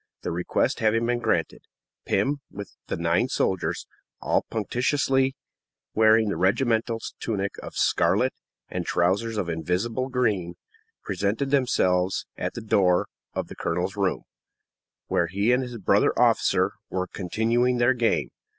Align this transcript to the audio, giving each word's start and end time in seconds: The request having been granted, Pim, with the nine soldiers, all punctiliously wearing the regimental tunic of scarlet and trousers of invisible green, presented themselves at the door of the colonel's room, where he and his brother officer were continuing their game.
The 0.23 0.31
request 0.31 0.79
having 0.79 1.05
been 1.05 1.19
granted, 1.19 1.61
Pim, 2.05 2.39
with 2.49 2.75
the 2.87 2.97
nine 2.97 3.29
soldiers, 3.29 3.85
all 4.19 4.41
punctiliously 4.49 5.35
wearing 5.93 6.27
the 6.29 6.37
regimental 6.37 6.99
tunic 7.19 7.51
of 7.61 7.75
scarlet 7.75 8.33
and 8.67 8.83
trousers 8.83 9.37
of 9.37 9.47
invisible 9.47 10.09
green, 10.09 10.55
presented 11.03 11.51
themselves 11.51 12.25
at 12.35 12.55
the 12.55 12.61
door 12.61 13.09
of 13.35 13.47
the 13.47 13.55
colonel's 13.55 13.95
room, 13.95 14.23
where 15.05 15.27
he 15.27 15.51
and 15.51 15.61
his 15.61 15.77
brother 15.77 16.17
officer 16.19 16.73
were 16.89 17.05
continuing 17.05 17.77
their 17.77 17.93
game. 17.93 18.31